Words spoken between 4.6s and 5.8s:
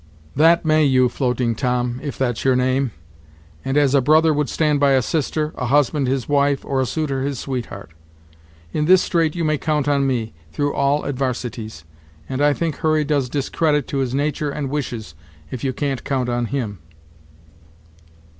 by a sister, a